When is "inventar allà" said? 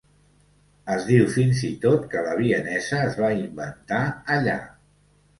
3.41-4.57